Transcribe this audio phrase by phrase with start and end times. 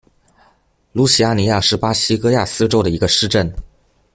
[0.93, 3.53] 卢齐阿尼亚是巴西戈亚斯州的一个市镇。